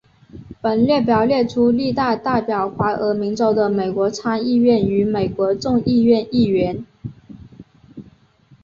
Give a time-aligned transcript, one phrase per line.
[0.61, 6.83] 本列表列出历任代表怀俄明州的美国参议院与美国众议院议员。